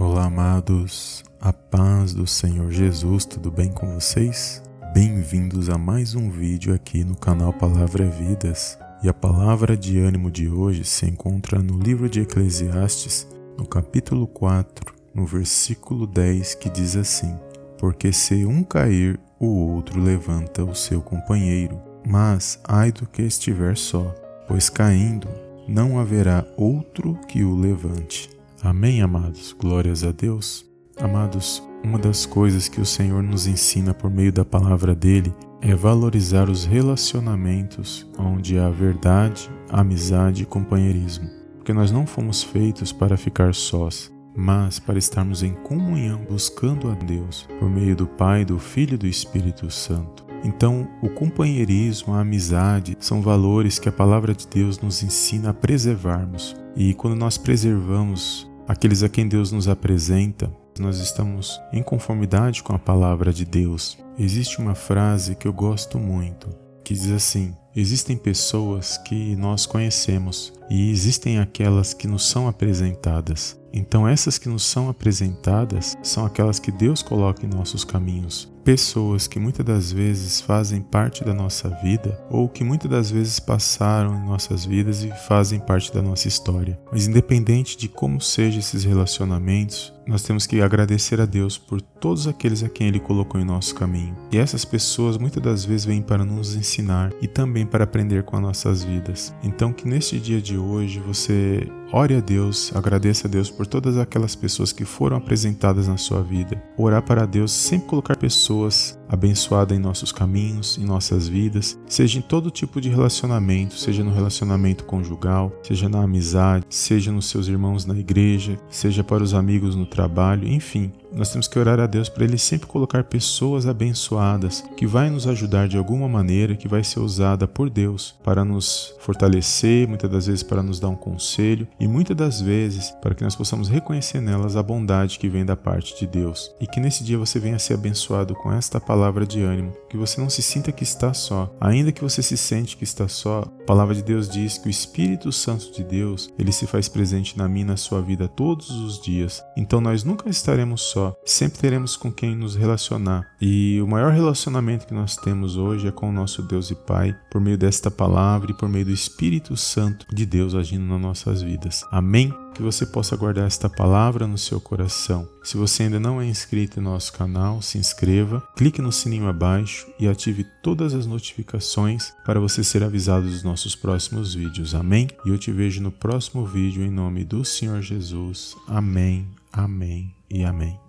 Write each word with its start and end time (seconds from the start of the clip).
Olá, 0.00 0.26
amados, 0.26 1.24
a 1.40 1.52
paz 1.52 2.14
do 2.14 2.24
Senhor 2.24 2.70
Jesus, 2.70 3.24
tudo 3.24 3.50
bem 3.50 3.68
com 3.68 3.94
vocês? 3.94 4.62
Bem-vindos 4.94 5.68
a 5.68 5.76
mais 5.76 6.14
um 6.14 6.30
vídeo 6.30 6.72
aqui 6.72 7.02
no 7.02 7.16
canal 7.16 7.52
Palavra 7.52 8.08
Vidas. 8.08 8.78
E 9.02 9.08
a 9.08 9.12
palavra 9.12 9.76
de 9.76 9.98
ânimo 9.98 10.30
de 10.30 10.48
hoje 10.48 10.84
se 10.84 11.04
encontra 11.04 11.60
no 11.60 11.76
livro 11.80 12.08
de 12.08 12.20
Eclesiastes, 12.20 13.26
no 13.58 13.66
capítulo 13.66 14.28
4, 14.28 14.94
no 15.12 15.26
versículo 15.26 16.06
10, 16.06 16.54
que 16.54 16.70
diz 16.70 16.94
assim: 16.94 17.36
Porque 17.76 18.12
se 18.12 18.46
um 18.46 18.62
cair, 18.62 19.18
o 19.36 19.48
outro 19.48 20.00
levanta 20.00 20.62
o 20.62 20.76
seu 20.76 21.02
companheiro, 21.02 21.76
mas 22.06 22.60
ai 22.62 22.92
do 22.92 23.04
que 23.04 23.22
estiver 23.22 23.76
só, 23.76 24.14
pois 24.46 24.70
caindo 24.70 25.26
não 25.66 25.98
haverá 25.98 26.46
outro 26.56 27.18
que 27.26 27.42
o 27.42 27.56
levante. 27.56 28.37
Amém, 28.62 29.00
amados? 29.02 29.54
Glórias 29.56 30.02
a 30.02 30.10
Deus. 30.10 30.66
Amados, 31.00 31.62
uma 31.84 31.96
das 31.96 32.26
coisas 32.26 32.68
que 32.68 32.80
o 32.80 32.86
Senhor 32.86 33.22
nos 33.22 33.46
ensina 33.46 33.94
por 33.94 34.10
meio 34.10 34.32
da 34.32 34.44
palavra 34.44 34.96
dele 34.96 35.32
é 35.60 35.76
valorizar 35.76 36.50
os 36.50 36.64
relacionamentos 36.64 38.04
onde 38.18 38.58
há 38.58 38.68
verdade, 38.68 39.48
amizade 39.68 40.42
e 40.42 40.46
companheirismo. 40.46 41.28
Porque 41.56 41.72
nós 41.72 41.92
não 41.92 42.04
fomos 42.04 42.42
feitos 42.42 42.90
para 42.90 43.16
ficar 43.16 43.54
sós, 43.54 44.12
mas 44.36 44.80
para 44.80 44.98
estarmos 44.98 45.44
em 45.44 45.54
comunhão 45.54 46.26
buscando 46.28 46.90
a 46.90 46.94
Deus 46.94 47.46
por 47.60 47.70
meio 47.70 47.94
do 47.94 48.08
Pai, 48.08 48.44
do 48.44 48.58
Filho 48.58 48.94
e 48.94 48.98
do 48.98 49.06
Espírito 49.06 49.70
Santo. 49.70 50.26
Então, 50.44 50.88
o 51.02 51.08
companheirismo, 51.08 52.14
a 52.14 52.20
amizade 52.20 52.96
são 53.00 53.20
valores 53.20 53.78
que 53.78 53.88
a 53.88 53.92
palavra 53.92 54.34
de 54.34 54.46
Deus 54.46 54.78
nos 54.80 55.02
ensina 55.02 55.50
a 55.50 55.54
preservarmos. 55.54 56.56
E 56.76 56.94
quando 56.94 57.16
nós 57.16 57.36
preservamos 57.36 58.47
aqueles 58.68 59.02
a 59.02 59.08
quem 59.08 59.26
Deus 59.26 59.50
nos 59.50 59.66
apresenta, 59.66 60.52
nós 60.78 60.98
estamos 60.98 61.58
em 61.72 61.82
conformidade 61.82 62.62
com 62.62 62.74
a 62.74 62.78
palavra 62.78 63.32
de 63.32 63.44
Deus. 63.44 63.98
Existe 64.18 64.60
uma 64.60 64.74
frase 64.74 65.34
que 65.34 65.48
eu 65.48 65.52
gosto 65.52 65.98
muito, 65.98 66.48
que 66.84 66.92
diz 66.92 67.10
assim: 67.10 67.56
Existem 67.74 68.16
pessoas 68.16 68.98
que 68.98 69.36
nós 69.36 69.66
conhecemos 69.66 70.52
e 70.70 70.90
existem 70.90 71.38
aquelas 71.38 71.94
que 71.94 72.08
nos 72.08 72.28
são 72.28 72.48
apresentadas. 72.48 73.58
Então, 73.72 74.08
essas 74.08 74.38
que 74.38 74.48
nos 74.48 74.64
são 74.64 74.88
apresentadas 74.88 75.96
são 76.02 76.24
aquelas 76.24 76.58
que 76.58 76.72
Deus 76.72 77.02
coloca 77.02 77.44
em 77.44 77.48
nossos 77.48 77.84
caminhos 77.84 78.50
pessoas 78.68 79.26
que 79.26 79.38
muitas 79.38 79.64
das 79.64 79.90
vezes 79.90 80.42
fazem 80.42 80.82
parte 80.82 81.24
da 81.24 81.32
nossa 81.32 81.70
vida 81.82 82.22
ou 82.28 82.50
que 82.50 82.62
muitas 82.62 82.90
das 82.90 83.10
vezes 83.10 83.40
passaram 83.40 84.14
em 84.14 84.26
nossas 84.26 84.66
vidas 84.66 85.02
e 85.02 85.10
fazem 85.26 85.58
parte 85.58 85.90
da 85.90 86.02
nossa 86.02 86.28
história. 86.28 86.78
Mas 86.92 87.06
independente 87.06 87.78
de 87.78 87.88
como 87.88 88.20
sejam 88.20 88.58
esses 88.58 88.84
relacionamentos, 88.84 89.90
nós 90.06 90.22
temos 90.22 90.46
que 90.46 90.60
agradecer 90.60 91.18
a 91.18 91.24
Deus 91.24 91.56
por 91.56 91.80
todos 91.80 92.26
aqueles 92.26 92.62
a 92.62 92.68
quem 92.68 92.88
Ele 92.88 93.00
colocou 93.00 93.40
em 93.40 93.44
nosso 93.44 93.74
caminho. 93.74 94.14
E 94.30 94.36
essas 94.36 94.66
pessoas 94.66 95.16
muitas 95.16 95.42
das 95.42 95.64
vezes 95.64 95.86
vêm 95.86 96.02
para 96.02 96.22
nos 96.22 96.54
ensinar 96.54 97.10
e 97.22 97.26
também 97.26 97.57
para 97.66 97.84
aprender 97.84 98.22
com 98.22 98.36
as 98.36 98.42
nossas 98.42 98.84
vidas. 98.84 99.34
Então 99.42 99.72
que 99.72 99.86
neste 99.86 100.18
dia 100.18 100.40
de 100.40 100.56
hoje 100.56 101.00
você 101.00 101.68
ore 101.92 102.14
a 102.14 102.20
Deus, 102.20 102.72
agradeça 102.74 103.26
a 103.26 103.30
Deus 103.30 103.50
por 103.50 103.66
todas 103.66 103.96
aquelas 103.96 104.34
pessoas 104.34 104.72
que 104.72 104.84
foram 104.84 105.16
apresentadas 105.16 105.88
na 105.88 105.96
sua 105.96 106.22
vida. 106.22 106.62
Orar 106.76 107.02
para 107.02 107.26
Deus, 107.26 107.52
sempre 107.52 107.88
colocar 107.88 108.16
pessoas 108.16 108.98
abençoadas 109.08 109.76
em 109.76 109.80
nossos 109.80 110.12
caminhos, 110.12 110.78
em 110.78 110.84
nossas 110.84 111.26
vidas, 111.26 111.78
seja 111.86 112.18
em 112.18 112.22
todo 112.22 112.50
tipo 112.50 112.80
de 112.80 112.88
relacionamento, 112.88 113.74
seja 113.74 114.04
no 114.04 114.12
relacionamento 114.12 114.84
conjugal, 114.84 115.52
seja 115.62 115.88
na 115.88 116.02
amizade, 116.02 116.66
seja 116.68 117.10
nos 117.10 117.26
seus 117.26 117.48
irmãos 117.48 117.86
na 117.86 117.96
igreja, 117.98 118.58
seja 118.70 119.02
para 119.02 119.22
os 119.22 119.32
amigos 119.32 119.74
no 119.74 119.86
trabalho, 119.86 120.46
enfim, 120.46 120.92
nós 121.14 121.30
temos 121.30 121.48
que 121.48 121.58
orar 121.58 121.80
a 121.80 121.86
Deus 121.86 122.08
para 122.08 122.24
Ele 122.24 122.36
sempre 122.36 122.66
colocar 122.66 123.04
pessoas 123.04 123.66
abençoadas 123.66 124.62
que 124.76 124.86
vai 124.86 125.08
nos 125.08 125.26
ajudar 125.26 125.66
de 125.66 125.78
alguma 125.78 126.06
maneira, 126.06 126.54
que 126.54 126.68
vai 126.68 126.84
ser 126.84 127.00
usada 127.00 127.48
por 127.48 127.70
Deus 127.70 128.14
para 128.22 128.44
nos 128.44 128.94
fortalecer, 129.00 129.88
muitas 129.88 130.10
das 130.10 130.26
vezes 130.26 130.42
para 130.42 130.62
nos 130.62 130.78
dar 130.78 130.88
um 130.88 130.96
conselho 130.96 131.66
e 131.80 131.86
muitas 131.86 132.16
das 132.16 132.40
vezes 132.40 132.90
para 133.02 133.14
que 133.14 133.22
nós 133.22 133.36
possamos 133.36 133.68
reconhecer 133.68 134.20
nelas 134.20 134.56
a 134.56 134.62
bondade 134.62 135.18
que 135.18 135.28
vem 135.28 135.44
da 135.44 135.56
parte 135.56 135.98
de 135.98 136.06
Deus. 136.06 136.50
E 136.60 136.66
que 136.66 136.80
nesse 136.80 137.04
dia 137.04 137.18
você 137.18 137.38
venha 137.38 137.58
ser 137.58 137.74
abençoado 137.74 138.34
com 138.34 138.52
esta 138.52 138.80
palavra 138.80 139.26
de 139.26 139.42
ânimo, 139.42 139.72
que 139.88 139.96
você 139.96 140.20
não 140.20 140.30
se 140.30 140.42
sinta 140.42 140.72
que 140.72 140.82
está 140.82 141.12
só, 141.12 141.54
ainda 141.60 141.92
que 141.92 142.02
você 142.02 142.22
se 142.22 142.36
sente 142.36 142.76
que 142.76 142.84
está 142.84 143.08
só. 143.08 143.42
A 143.62 143.64
palavra 143.64 143.94
de 143.94 144.02
Deus 144.02 144.28
diz 144.28 144.58
que 144.58 144.68
o 144.68 144.70
Espírito 144.70 145.30
Santo 145.30 145.72
de 145.72 145.84
Deus, 145.84 146.32
ele 146.38 146.52
se 146.52 146.66
faz 146.66 146.88
presente 146.88 147.36
na 147.36 147.48
minha 147.48 147.58
e 147.58 147.68
na 147.68 147.76
sua 147.76 148.00
vida 148.00 148.28
todos 148.28 148.70
os 148.70 149.00
dias. 149.00 149.42
Então 149.56 149.80
nós 149.80 150.04
nunca 150.04 150.28
estaremos 150.28 150.82
só. 150.82 151.14
Sempre 151.24 151.58
teremos 151.58 151.96
com 151.96 152.12
quem 152.12 152.36
nos 152.36 152.54
relacionar. 152.54 153.26
E 153.40 153.80
o 153.80 153.86
maior 153.86 154.12
relacionamento 154.12 154.86
que 154.86 154.94
nós 154.94 155.16
temos 155.16 155.56
hoje 155.56 155.88
é 155.88 155.92
com 155.92 156.08
o 156.08 156.12
nosso 156.12 156.42
Deus 156.42 156.70
e 156.70 156.74
Pai, 156.74 157.16
por 157.30 157.40
meio 157.40 157.58
desta 157.58 157.90
palavra 157.90 158.50
e 158.50 158.54
por 158.54 158.68
meio 158.68 158.86
do 158.86 158.92
Espírito 158.92 159.56
Santo 159.56 160.06
de 160.12 160.24
Deus 160.24 160.54
agindo 160.54 160.84
nas 160.84 161.00
nossas 161.00 161.42
vidas. 161.68 161.84
Amém? 161.90 162.34
Que 162.54 162.62
você 162.62 162.84
possa 162.84 163.16
guardar 163.16 163.46
esta 163.46 163.68
palavra 163.68 164.26
no 164.26 164.38
seu 164.38 164.60
coração. 164.60 165.28
Se 165.44 165.56
você 165.56 165.84
ainda 165.84 166.00
não 166.00 166.20
é 166.20 166.26
inscrito 166.26 166.80
em 166.80 166.82
nosso 166.82 167.12
canal, 167.12 167.62
se 167.62 167.78
inscreva, 167.78 168.42
clique 168.56 168.82
no 168.82 168.90
sininho 168.90 169.28
abaixo 169.28 169.86
e 170.00 170.08
ative 170.08 170.44
todas 170.62 170.94
as 170.94 171.06
notificações 171.06 172.12
para 172.24 172.40
você 172.40 172.64
ser 172.64 172.82
avisado 172.82 173.26
dos 173.26 173.44
nossos 173.44 173.76
próximos 173.76 174.34
vídeos. 174.34 174.74
Amém? 174.74 175.08
E 175.24 175.28
eu 175.28 175.38
te 175.38 175.52
vejo 175.52 175.80
no 175.80 175.92
próximo 175.92 176.44
vídeo 176.44 176.82
em 176.82 176.90
nome 176.90 177.24
do 177.24 177.44
Senhor 177.44 177.80
Jesus. 177.80 178.56
Amém, 178.66 179.28
amém 179.52 180.14
e 180.28 180.44
amém. 180.44 180.87